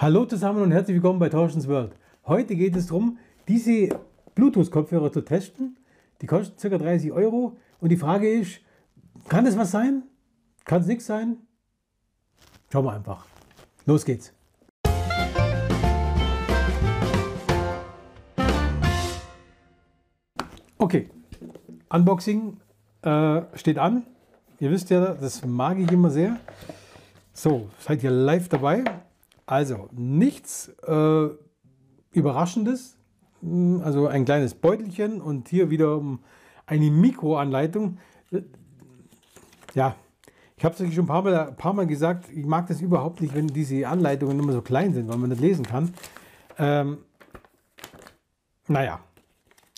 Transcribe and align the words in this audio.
Hallo 0.00 0.24
zusammen 0.26 0.62
und 0.62 0.70
herzlich 0.70 0.94
willkommen 0.94 1.18
bei 1.18 1.28
Torschens 1.28 1.66
World. 1.66 1.90
Heute 2.24 2.54
geht 2.54 2.76
es 2.76 2.86
darum, 2.86 3.18
diese 3.48 3.88
Bluetooth-Kopfhörer 4.36 5.10
zu 5.10 5.22
testen. 5.22 5.76
Die 6.22 6.26
kosten 6.26 6.56
ca. 6.56 6.78
30 6.78 7.10
Euro 7.10 7.56
und 7.80 7.88
die 7.88 7.96
Frage 7.96 8.30
ist, 8.30 8.60
kann 9.28 9.44
es 9.44 9.58
was 9.58 9.72
sein? 9.72 10.04
Kann 10.64 10.82
es 10.82 10.86
nichts 10.86 11.06
sein? 11.06 11.38
Schauen 12.72 12.84
wir 12.84 12.92
einfach. 12.92 13.26
Los 13.86 14.04
geht's. 14.04 14.32
Okay, 20.78 21.10
Unboxing 21.88 22.56
äh, 23.02 23.40
steht 23.54 23.78
an. 23.78 24.06
Ihr 24.60 24.70
wisst 24.70 24.90
ja, 24.90 25.14
das 25.14 25.44
mag 25.44 25.76
ich 25.76 25.90
immer 25.90 26.10
sehr. 26.10 26.38
So, 27.32 27.68
seid 27.80 28.04
ihr 28.04 28.12
live 28.12 28.48
dabei? 28.48 28.84
Also 29.48 29.88
nichts 29.92 30.68
äh, 30.86 31.28
Überraschendes. 32.12 32.98
Hm, 33.40 33.80
also 33.82 34.06
ein 34.06 34.26
kleines 34.26 34.52
Beutelchen 34.52 35.22
und 35.22 35.48
hier 35.48 35.70
wieder 35.70 36.02
eine 36.66 36.90
Mikroanleitung. 36.90 37.96
Ja, 39.72 39.96
ich 40.54 40.64
habe 40.66 40.74
es 40.74 40.80
euch 40.82 40.94
schon 40.94 41.04
ein 41.04 41.08
paar, 41.08 41.22
Mal, 41.22 41.48
ein 41.48 41.56
paar 41.56 41.72
Mal 41.72 41.86
gesagt, 41.86 42.30
ich 42.30 42.44
mag 42.44 42.66
das 42.66 42.82
überhaupt 42.82 43.22
nicht, 43.22 43.34
wenn 43.34 43.46
diese 43.46 43.88
Anleitungen 43.88 44.38
immer 44.38 44.52
so 44.52 44.60
klein 44.60 44.92
sind, 44.92 45.08
weil 45.08 45.16
man 45.16 45.30
nicht 45.30 45.40
lesen 45.40 45.64
kann. 45.64 45.94
Ähm, 46.58 46.98
naja, 48.66 49.00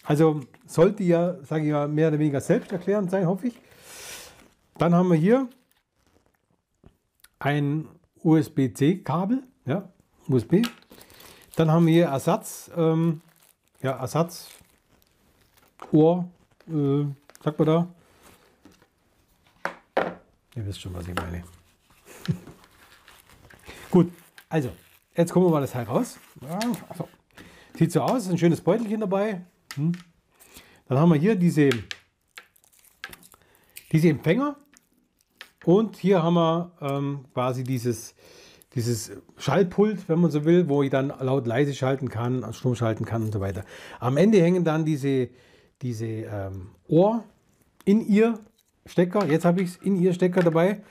also 0.03 0.41
sollte 0.67 1.05
ja, 1.05 1.37
sage 1.45 1.67
ich 1.67 1.73
mal, 1.73 1.87
mehr 1.87 2.09
oder 2.09 2.19
weniger 2.19 2.41
selbsterklärend 2.41 3.09
sein, 3.13 3.25
hoffe 3.25 3.47
ich. 3.47 3.61
Dann 4.79 4.97
haben 4.97 5.11
wir 5.11 5.17
hier 5.17 5.49
ein 7.39 7.87
USB-C-Kabel 8.25 9.45
ja, 9.71 9.89
USB. 10.29 10.67
Dann 11.57 11.71
haben 11.71 11.87
wir 11.87 11.93
hier 11.93 12.07
Ersatz, 12.07 12.71
ähm, 12.77 13.21
ja, 13.83 13.93
Ersatz 13.93 14.49
Ohr, 15.93 16.29
äh, 16.69 17.05
sagt 17.43 17.59
man 17.59 17.67
da. 17.67 17.89
Ihr 20.57 20.67
wisst 20.67 20.81
schon, 20.81 20.93
was 20.95 21.07
ich 21.07 21.15
meine. 21.15 21.45
Gut, 23.91 24.13
also, 24.49 24.71
jetzt 25.17 25.33
gucken 25.33 25.49
wir 25.49 25.53
mal 25.53 25.61
das 25.61 25.73
Teil 25.73 25.85
raus. 25.85 26.19
Also, 26.89 27.09
sieht 27.75 27.93
so 27.93 28.01
aus, 28.03 28.29
ein 28.29 28.39
schönes 28.39 28.61
Beutelchen 28.61 29.01
dabei. 29.01 29.45
Hm. 29.75 29.93
Dann 30.89 30.99
haben 30.99 31.11
wir 31.11 31.19
hier 31.19 31.37
diese, 31.37 31.71
diese 33.93 34.09
Empfänger. 34.09 34.57
Und 35.65 35.97
hier 35.97 36.23
haben 36.23 36.35
wir 36.35 36.73
ähm, 36.81 37.25
quasi 37.33 37.63
dieses 37.63 38.15
dieses 38.75 39.11
Schaltpult, 39.37 40.09
wenn 40.09 40.21
man 40.21 40.31
so 40.31 40.45
will, 40.45 40.69
wo 40.69 40.83
ich 40.83 40.91
dann 40.91 41.13
laut 41.21 41.47
leise 41.47 41.75
schalten 41.75 42.09
kann, 42.09 42.45
stumm 42.53 42.77
schalten 42.77 43.05
kann 43.05 43.23
und 43.23 43.33
so 43.33 43.41
weiter. 43.41 43.65
Am 43.99 44.17
Ende 44.17 44.41
hängen 44.41 44.65
dann 44.65 44.85
diese, 44.85 45.29
diese 45.83 46.07
ähm, 46.07 46.69
Ohr 46.89 47.25
in 47.85 48.07
ihr 48.07 48.39
Stecker. 48.87 49.27
Jetzt 49.27 49.45
habe 49.45 49.63
ich 49.63 49.71
es 49.71 49.77
in 49.79 50.01
ihr 50.01 50.15
Stecker 50.15 50.43
dabei. 50.43 50.83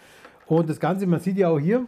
Und 0.48 0.70
das 0.70 0.80
Ganze, 0.80 1.06
man 1.08 1.20
sieht 1.20 1.38
ja 1.38 1.50
auch 1.50 1.60
hier, 1.60 1.86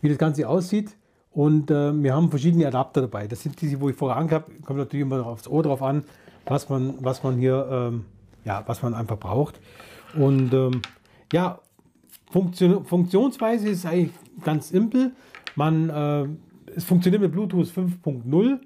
wie 0.00 0.08
das 0.08 0.18
Ganze 0.18 0.48
aussieht. 0.48 0.96
Und 1.30 1.70
äh, 1.70 1.92
wir 2.02 2.14
haben 2.14 2.30
verschiedene 2.30 2.66
Adapter 2.66 3.02
dabei. 3.02 3.28
Das 3.28 3.42
sind 3.42 3.60
diese, 3.60 3.80
wo 3.80 3.88
ich 3.88 3.96
vorher 3.96 4.16
angehabt 4.16 4.48
habe. 4.48 4.60
Kommt 4.62 4.78
natürlich 4.78 5.02
immer 5.02 5.24
aufs 5.24 5.46
Ohr 5.46 5.62
drauf 5.62 5.82
an, 5.82 6.02
was 6.46 6.68
man, 6.68 6.94
was 7.00 7.22
man 7.22 7.36
hier, 7.36 7.68
ähm, 7.70 8.06
ja, 8.44 8.64
was 8.66 8.82
man 8.82 8.94
einfach 8.94 9.18
braucht. 9.18 9.60
Und 10.16 10.52
ähm, 10.52 10.82
ja, 11.32 11.60
Funktion, 12.30 12.84
Funktionsweise 12.84 13.68
ist 13.68 13.86
eigentlich 13.86 14.12
ganz 14.44 14.68
simpel. 14.68 15.12
Man, 15.56 15.90
äh, 15.90 16.26
es 16.76 16.84
funktioniert 16.84 17.22
mit 17.22 17.32
Bluetooth 17.32 17.68
5.0. 17.68 18.60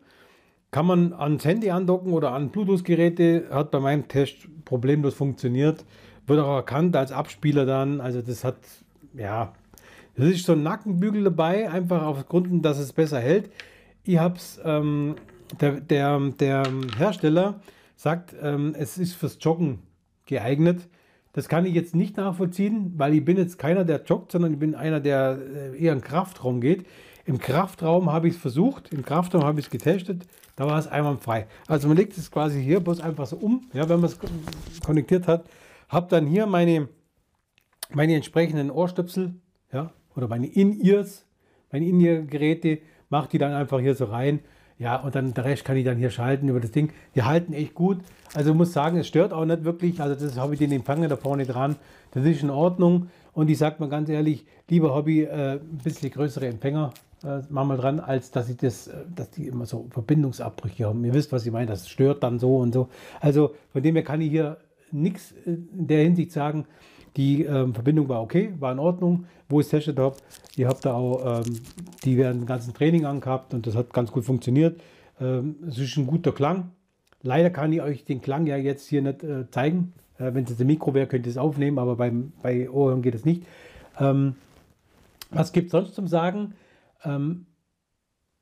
Kann 0.71 0.87
man 0.87 1.13
ans 1.13 1.45
Handy 1.45 1.71
andocken 1.71 2.13
oder 2.13 2.33
an 2.33 2.51
Bluetooth-Geräte. 2.51 3.49
Hat 3.51 3.71
bei 3.71 3.81
meinem 3.81 4.09
Test 4.09 4.49
problemlos 4.65 5.15
funktioniert. 5.15 5.85
Wird 6.27 6.41
auch 6.41 6.57
erkannt 6.57 6.97
als 6.97 7.13
Abspieler 7.13 7.67
dann. 7.67 8.01
Also 8.01 8.23
das 8.23 8.43
hat, 8.43 8.57
ja, 9.15 9.53
das 10.17 10.29
ist 10.29 10.47
so 10.47 10.53
ein 10.53 10.63
Nackenbügel 10.63 11.25
dabei, 11.25 11.71
einfach 11.71 12.03
aufgrund, 12.03 12.65
dass 12.65 12.79
es 12.79 12.93
besser 12.93 13.21
hält. 13.21 13.51
Ich 14.05 14.19
habe 14.19 14.37
es, 14.37 14.61
ähm, 14.65 15.17
der, 15.61 15.81
der, 15.81 16.19
der 16.19 16.65
Hersteller 16.97 17.61
sagt, 17.97 18.35
ähm, 18.41 18.75
es 18.77 18.99
ist 18.99 19.15
fürs 19.15 19.39
Joggen 19.41 19.79
geeignet. 20.27 20.89
Das 21.33 21.49
kann 21.49 21.65
ich 21.65 21.75
jetzt 21.75 21.95
nicht 21.95 22.17
nachvollziehen, 22.17 22.93
weil 22.97 23.15
ich 23.15 23.25
bin 23.25 23.39
jetzt 23.39 23.59
keiner, 23.59 23.85
der 23.85 24.03
joggt, 24.05 24.33
sondern 24.33 24.53
ich 24.53 24.59
bin 24.59 24.75
einer, 24.75 25.01
der 25.01 25.39
äh, 25.39 25.83
eher 25.83 25.93
in 25.93 25.99
den 25.99 26.05
Kraftraum 26.05 26.61
geht. 26.61 26.87
Im 27.25 27.39
Kraftraum 27.39 28.13
habe 28.13 28.29
ich 28.29 28.35
es 28.35 28.41
versucht, 28.41 28.93
im 28.93 29.05
Kraftraum 29.05 29.45
habe 29.45 29.61
ich 29.61 29.67
es 29.67 29.71
getestet, 29.71 30.27
da 30.57 30.67
war 30.67 30.79
es 30.79 30.89
einwandfrei. 30.89 31.47
Also 31.67 31.89
man 31.89 31.97
legt 31.97 32.19
es 32.19 32.31
quasi 32.31 32.63
hier 32.63 32.81
bloß 32.81 33.01
einfach 33.01 33.27
so 33.27 33.37
um, 33.37 33.71
ja, 33.73 33.89
wenn 33.89 34.01
man 34.01 34.11
es 34.11 34.19
konnektiert 34.85 35.27
hat. 35.27 35.49
Habe 35.89 36.09
dann 36.11 36.27
hier 36.27 36.47
meine, 36.47 36.89
meine 37.91 38.15
entsprechenden 38.15 38.71
Ohrstöpsel, 38.71 39.35
ja, 39.73 39.93
oder 40.15 40.29
meine 40.29 40.47
In-Ears, 40.47 41.27
meine 41.71 41.87
In-Ear-Geräte, 41.87 42.81
mache 43.09 43.29
die 43.31 43.39
dann 43.39 43.53
einfach 43.53 43.81
hier 43.81 43.95
so 43.95 44.07
rein 44.07 44.41
ja, 44.79 44.97
und 44.97 45.15
dann 45.15 45.35
der 45.35 45.45
Rest 45.45 45.65
kann 45.65 45.77
ich 45.77 45.85
dann 45.85 45.97
hier 45.97 46.11
schalten 46.11 46.49
über 46.49 46.61
das 46.61 46.73
Ding. 46.73 46.93
Die 47.15 47.23
halten 47.23 47.53
echt 47.53 47.75
gut. 47.75 47.99
Also 48.35 48.51
ich 48.51 48.57
muss 48.57 48.73
sagen, 48.73 48.97
es 48.99 49.07
stört 49.07 49.33
auch 49.33 49.45
nicht 49.45 49.65
wirklich. 49.65 50.01
Also 50.01 50.15
das 50.15 50.39
habe 50.39 50.55
ich 50.55 50.59
den 50.59 50.73
Empfänger 50.73 51.09
da 51.09 51.17
vorne 51.17 51.47
dran. 51.47 51.77
Das 52.13 52.25
ist 52.25 52.43
in 52.43 52.51
Ordnung. 52.51 53.09
Und 53.33 53.49
ich 53.49 53.59
sage 53.59 53.77
mal 53.79 53.89
ganz 53.89 54.09
ehrlich, 54.09 54.45
lieber 54.69 54.95
Hobby, 54.95 55.23
äh, 55.23 55.55
ein 55.55 55.79
bisschen 55.83 56.11
größere 56.11 56.47
Empfänger 56.47 56.93
äh, 57.25 57.41
machen 57.49 57.69
wir 57.69 57.77
dran, 57.77 58.01
als 58.01 58.31
dass 58.31 58.49
ich 58.49 58.57
das, 58.57 58.89
äh, 58.89 59.05
dass 59.15 59.31
die 59.31 59.47
immer 59.47 59.67
so 59.67 59.87
Verbindungsabbrüche 59.91 60.87
haben. 60.87 61.05
Ihr 61.05 61.15
wisst, 61.15 61.33
was 61.33 61.47
ich 61.47 61.53
meine, 61.53 61.67
das 61.67 61.89
stört 61.89 62.23
dann 62.23 62.39
so 62.39 62.59
und 62.59 62.73
so. 62.73 62.89
Also 63.21 63.55
von 63.73 63.83
dem 63.83 63.95
her 63.95 64.05
kann 64.05 64.21
ich 64.21 64.31
hier 64.31 64.59
nichts 64.91 65.33
in 65.47 65.87
der 65.87 66.03
Hinsicht 66.03 66.33
sagen. 66.33 66.67
Die 67.17 67.45
ähm, 67.45 67.75
Verbindung 67.75 68.09
war 68.09 68.23
okay, 68.23 68.55
war 68.59 68.73
in 68.73 68.79
Ordnung, 68.79 69.27
wo 69.49 69.61
testet 69.61 69.99
habe. 69.99 70.17
Ihr 70.57 70.69
habt 70.69 70.85
da 70.85 70.95
auch 70.95 71.45
ähm, 71.45 71.61
die 72.05 72.17
während 72.17 72.41
dem 72.41 72.47
ganzen 72.47 72.73
Training 72.73 73.05
angehabt 73.05 73.53
und 73.53 73.67
das 73.67 73.75
hat 73.77 73.93
ganz 73.93 74.11
gut 74.11 74.25
funktioniert. 74.25 74.81
Ähm, 75.21 75.57
es 75.69 75.79
ist 75.79 75.97
ein 75.97 76.07
guter 76.07 76.33
Klang. 76.33 76.71
Leider 77.23 77.51
kann 77.51 77.73
ich 77.73 77.83
euch 77.83 78.05
den 78.05 78.23
Klang 78.23 78.47
ja 78.47 78.57
jetzt 78.57 78.89
hier 78.89 79.03
nicht 79.03 79.23
äh, 79.23 79.49
zeigen. 79.51 79.93
Äh, 80.19 80.35
Wenn 80.35 80.45
es 80.45 80.51
jetzt 80.51 80.61
ein 80.61 80.67
Mikro 80.67 80.95
wäre, 80.95 81.07
könnt 81.07 81.27
ihr 81.27 81.31
es 81.31 81.39
aufnehmen, 81.39 81.79
aber 81.79 81.97
beim, 81.97 82.33
bei 82.43 82.71
Ohren 82.71 83.03
geht 83.03 83.15
es 83.15 83.25
nicht. 83.25 83.43
Ähm, 84.01 84.37
was 85.31 85.53
gibt 85.53 85.67
es 85.67 85.73
sonst 85.73 85.95
zum 85.95 86.09
Sagen? 86.09 86.55
Ähm, 87.05 87.47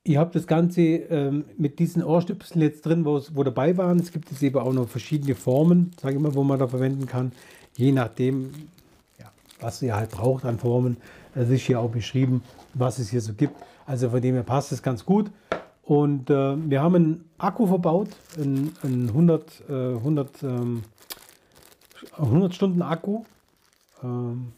ich 0.03 0.17
habe 0.17 0.31
das 0.33 0.47
Ganze 0.47 0.81
ähm, 0.81 1.45
mit 1.59 1.79
diesen 1.79 2.03
Ohrstöpseln 2.03 2.63
jetzt 2.63 2.87
drin, 2.87 3.05
wo 3.05 3.45
dabei 3.45 3.77
waren. 3.77 3.99
Es 3.99 4.13
gibt 4.13 4.31
es 4.33 4.43
eben 4.43 4.59
auch 4.59 4.73
noch 4.73 4.89
verschiedene 4.89 5.35
Formen, 5.35 5.91
sage 6.01 6.17
ich 6.17 6.21
mal, 6.23 6.35
wo 6.35 6.43
man 6.43 6.59
da 6.59 6.69
verwenden 6.69 7.07
kann 7.07 7.33
je 7.77 7.93
nachdem, 7.93 8.53
ja, 9.19 9.31
was 9.61 9.83
ihr 9.83 9.95
halt 9.95 10.11
braucht 10.11 10.45
an 10.45 10.59
Formen. 10.59 10.97
Es 11.35 11.49
ist 11.49 11.63
hier 11.63 11.81
auch 11.81 11.91
beschrieben, 11.91 12.43
was 12.75 12.99
es 12.99 13.11
hier 13.11 13.21
so 13.21 13.33
gibt. 13.33 13.55
Also 13.87 14.11
von 14.11 14.21
dem 14.21 14.35
her 14.35 14.43
passt 14.43 14.73
es 14.73 14.83
ganz 14.83 15.05
gut. 15.05 15.31
Und 15.83 16.31
äh, 16.31 16.57
wir 16.71 16.83
haben 16.83 16.95
einen 16.95 17.25
Akku 17.39 17.67
verbaut, 17.67 18.11
einen, 18.37 18.75
einen 18.83 19.09
100, 19.09 19.63
äh, 19.69 19.73
100, 19.73 20.43
ähm, 20.45 20.85
100 22.17 22.55
Stunden 22.55 22.83
Akku, 22.83 23.25
ähm, 24.03 24.53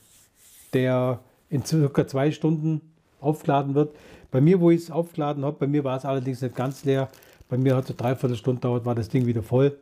der 0.74 1.20
in 1.48 1.64
circa 1.64 2.06
zwei 2.06 2.30
Stunden 2.32 2.80
aufgeladen 3.20 3.74
wird. 3.74 3.94
Bei 4.30 4.40
mir, 4.40 4.60
wo 4.60 4.70
ich 4.70 4.82
es 4.82 4.90
aufgeladen 4.90 5.44
habe, 5.44 5.56
bei 5.58 5.66
mir 5.66 5.84
war 5.84 5.96
es 5.96 6.04
allerdings 6.04 6.42
nicht 6.42 6.56
ganz 6.56 6.84
leer. 6.84 7.08
Bei 7.48 7.56
mir 7.56 7.76
hat 7.76 7.88
es 7.88 7.96
dreiviertel 7.96 8.36
Stunde 8.36 8.60
dauert, 8.60 8.84
war 8.84 8.94
das 8.94 9.08
Ding 9.08 9.26
wieder 9.26 9.42
voll. 9.42 9.78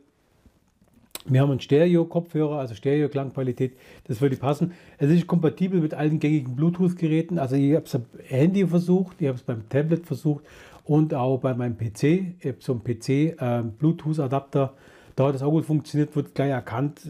Wir 1.25 1.41
haben 1.41 1.51
einen 1.51 1.59
Stereo-Kopfhörer, 1.59 2.57
also 2.57 2.73
Stereo-Klangqualität, 2.73 3.77
das 4.05 4.21
würde 4.21 4.37
passen. 4.37 4.73
Es 4.97 5.09
ist 5.09 5.27
kompatibel 5.27 5.79
mit 5.79 5.93
allen 5.93 6.19
gängigen 6.19 6.55
Bluetooth-Geräten. 6.55 7.37
Also 7.37 7.55
ich 7.55 7.75
habe 7.75 7.85
es 7.85 7.93
am 7.93 8.05
Handy 8.23 8.65
versucht, 8.65 9.21
ich 9.21 9.27
habe 9.27 9.37
es 9.37 9.43
beim 9.43 9.69
Tablet 9.69 10.05
versucht 10.05 10.43
und 10.83 11.13
auch 11.13 11.37
bei 11.37 11.53
meinem 11.53 11.77
PC. 11.77 12.03
Ich 12.39 12.45
habe 12.45 12.57
so 12.59 12.73
einen 12.73 12.83
PC 12.83 13.09
äh, 13.09 13.63
Bluetooth-Adapter. 13.77 14.73
Da 15.15 15.27
hat 15.27 15.35
es 15.35 15.43
auch 15.43 15.51
gut 15.51 15.65
funktioniert, 15.65 16.15
wird 16.15 16.33
gleich 16.33 16.49
erkannt. 16.49 17.01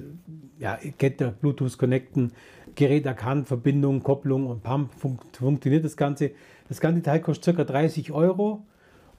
Ja, 0.59 0.77
kennt 0.97 1.21
ja 1.21 1.29
Bluetooth 1.29 1.77
connecten, 1.77 2.33
Gerät 2.75 3.05
erkannt, 3.05 3.47
Verbindung, 3.47 4.03
Kopplung 4.03 4.47
und 4.47 4.63
Pump 4.63 4.93
fun 4.93 5.19
funktioniert 5.33 5.85
das 5.85 5.97
Ganze. 5.97 6.31
Das 6.67 6.79
ganze 6.79 7.01
Teil 7.01 7.21
kostet 7.21 7.55
ca. 7.55 7.63
30 7.63 8.11
Euro. 8.11 8.65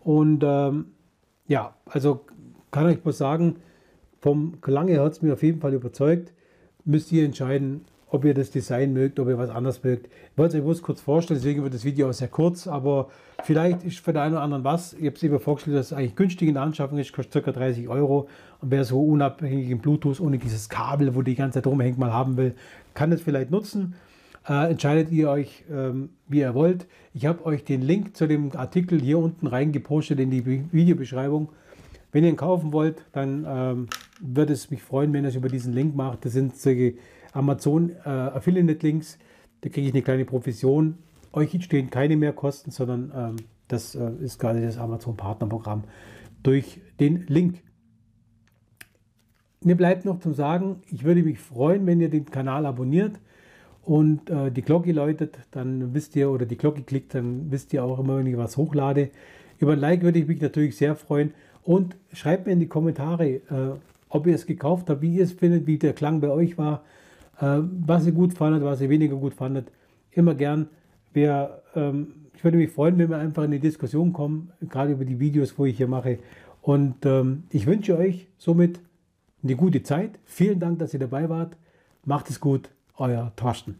Und 0.00 0.42
ähm, 0.44 0.86
ja, 1.46 1.74
also 1.86 2.26
kann 2.70 2.90
ich 2.90 3.00
bloß 3.00 3.18
sagen, 3.18 3.56
vom 4.22 4.60
Klang 4.60 4.88
her 4.88 5.02
hat 5.02 5.12
es 5.12 5.22
mir 5.22 5.34
auf 5.34 5.42
jeden 5.42 5.60
Fall 5.60 5.74
überzeugt. 5.74 6.32
Müsst 6.84 7.10
ihr 7.12 7.24
entscheiden, 7.24 7.84
ob 8.08 8.24
ihr 8.24 8.34
das 8.34 8.50
Design 8.50 8.92
mögt, 8.92 9.18
ob 9.18 9.28
ihr 9.28 9.36
was 9.36 9.50
anderes 9.50 9.82
mögt. 9.82 10.06
Ich 10.06 10.38
wollte 10.38 10.56
es 10.56 10.60
euch 10.60 10.64
bloß 10.64 10.82
kurz 10.82 11.00
vorstellen, 11.00 11.40
deswegen 11.40 11.62
wird 11.62 11.74
das 11.74 11.84
Video 11.84 12.08
auch 12.08 12.12
sehr 12.12 12.28
kurz, 12.28 12.66
aber 12.66 13.08
vielleicht 13.42 13.82
ist 13.84 13.98
für 13.98 14.12
den 14.12 14.22
einen 14.22 14.34
oder 14.34 14.42
anderen 14.42 14.64
was. 14.64 14.92
Ich 14.92 15.06
habe 15.06 15.16
es 15.16 15.22
eben 15.22 15.40
vorgestellt, 15.40 15.76
dass 15.76 15.86
es 15.86 15.92
eigentlich 15.92 16.14
günstig 16.14 16.48
in 16.48 16.54
der 16.54 16.62
Anschaffung 16.62 16.98
ist, 16.98 17.12
kostet 17.12 17.44
ca. 17.44 17.52
30 17.52 17.88
Euro. 17.88 18.28
Und 18.60 18.70
wer 18.70 18.84
so 18.84 19.02
unabhängig 19.02 19.70
im 19.70 19.78
Bluetooth 19.78 20.20
ohne 20.20 20.38
dieses 20.38 20.68
Kabel, 20.68 21.14
wo 21.14 21.22
die 21.22 21.34
ganze 21.34 21.58
Zeit 21.58 21.66
rumhängt, 21.66 21.98
mal 21.98 22.12
haben 22.12 22.36
will, 22.36 22.54
kann 22.94 23.10
es 23.12 23.22
vielleicht 23.22 23.50
nutzen. 23.50 23.94
Äh, 24.48 24.70
entscheidet 24.70 25.10
ihr 25.10 25.30
euch, 25.30 25.64
ähm, 25.72 26.10
wie 26.28 26.40
ihr 26.40 26.54
wollt. 26.54 26.86
Ich 27.14 27.26
habe 27.26 27.44
euch 27.46 27.64
den 27.64 27.80
Link 27.80 28.16
zu 28.16 28.26
dem 28.26 28.54
Artikel 28.54 29.00
hier 29.00 29.18
unten 29.18 29.46
reingepostet 29.46 30.20
in 30.20 30.30
die 30.30 30.44
Videobeschreibung. 30.72 31.48
Wenn 32.12 32.24
ihr 32.24 32.30
ihn 32.30 32.36
kaufen 32.36 32.72
wollt, 32.72 33.06
dann 33.12 33.46
ähm, 33.48 33.88
würde 34.20 34.52
es 34.52 34.70
mich 34.70 34.82
freuen, 34.82 35.12
wenn 35.12 35.24
ihr 35.24 35.28
es 35.28 35.34
über 35.34 35.48
diesen 35.48 35.72
Link 35.72 35.96
macht. 35.96 36.24
Das 36.24 36.32
sind 36.32 36.56
solche 36.56 36.94
Amazon 37.32 37.90
äh, 38.04 38.08
Affiliate 38.08 38.86
Links. 38.86 39.18
Da 39.62 39.70
kriege 39.70 39.88
ich 39.88 39.94
eine 39.94 40.02
kleine 40.02 40.26
Provision. 40.26 40.98
Euch 41.32 41.54
entstehen 41.54 41.88
keine 41.88 42.16
Mehrkosten, 42.16 42.70
sondern 42.70 43.12
ähm, 43.16 43.36
das 43.68 43.94
äh, 43.94 44.10
ist 44.20 44.38
gerade 44.38 44.60
das 44.60 44.76
Amazon 44.76 45.16
Partnerprogramm 45.16 45.84
durch 46.42 46.82
den 47.00 47.24
Link. 47.28 47.62
Mir 49.64 49.76
bleibt 49.76 50.04
noch 50.04 50.20
zu 50.20 50.32
sagen, 50.32 50.82
ich 50.90 51.04
würde 51.04 51.22
mich 51.22 51.38
freuen, 51.38 51.86
wenn 51.86 52.00
ihr 52.00 52.10
den 52.10 52.26
Kanal 52.26 52.66
abonniert 52.66 53.18
und 53.80 54.28
äh, 54.28 54.50
die 54.50 54.62
Glocke 54.62 54.92
läutet, 54.92 55.38
dann 55.52 55.94
wisst 55.94 56.14
ihr, 56.16 56.30
oder 56.30 56.44
die 56.44 56.58
Glocke 56.58 56.82
klickt, 56.82 57.14
dann 57.14 57.50
wisst 57.50 57.72
ihr 57.72 57.82
auch 57.82 57.98
immer, 57.98 58.18
wenn 58.18 58.26
ich 58.26 58.36
was 58.36 58.58
hochlade. 58.58 59.10
Über 59.58 59.72
ein 59.72 59.78
Like 59.78 60.02
würde 60.02 60.18
ich 60.18 60.26
mich 60.26 60.40
natürlich 60.40 60.76
sehr 60.76 60.96
freuen 60.96 61.32
und 61.64 61.96
schreibt 62.12 62.46
mir 62.46 62.52
in 62.52 62.60
die 62.60 62.68
Kommentare, 62.68 63.26
äh, 63.26 63.40
ob 64.08 64.26
ihr 64.26 64.34
es 64.34 64.46
gekauft 64.46 64.90
habt, 64.90 65.00
wie 65.02 65.16
ihr 65.16 65.24
es 65.24 65.32
findet, 65.32 65.66
wie 65.66 65.78
der 65.78 65.92
Klang 65.92 66.20
bei 66.20 66.28
euch 66.28 66.58
war, 66.58 66.82
äh, 67.40 67.58
was 67.60 68.06
ihr 68.06 68.12
gut 68.12 68.34
fandet, 68.34 68.62
was 68.62 68.80
ihr 68.80 68.90
weniger 68.90 69.16
gut 69.16 69.34
fandet. 69.34 69.70
Immer 70.10 70.34
gern. 70.34 70.68
Wer, 71.12 71.62
ähm, 71.74 72.14
ich 72.34 72.44
würde 72.44 72.58
mich 72.58 72.70
freuen, 72.70 72.98
wenn 72.98 73.10
wir 73.10 73.18
einfach 73.18 73.44
in 73.44 73.52
die 73.52 73.58
Diskussion 73.58 74.12
kommen, 74.12 74.50
gerade 74.68 74.92
über 74.92 75.04
die 75.04 75.20
Videos, 75.20 75.58
wo 75.58 75.64
ich 75.64 75.76
hier 75.76 75.88
mache. 75.88 76.18
Und 76.60 77.04
ähm, 77.06 77.44
ich 77.50 77.66
wünsche 77.66 77.96
euch 77.96 78.28
somit 78.38 78.80
eine 79.42 79.56
gute 79.56 79.82
Zeit. 79.82 80.18
Vielen 80.24 80.60
Dank, 80.60 80.78
dass 80.78 80.94
ihr 80.94 81.00
dabei 81.00 81.28
wart. 81.28 81.56
Macht 82.04 82.30
es 82.30 82.40
gut, 82.40 82.70
euer 82.96 83.32
Thorsten. 83.36 83.76